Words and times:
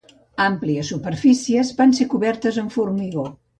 Àmplies 0.45 0.89
superfícies 0.93 1.71
van 1.83 1.95
ser 2.01 2.09
cobertes 2.17 2.61
amb 2.65 2.77
formigó. 2.81 3.31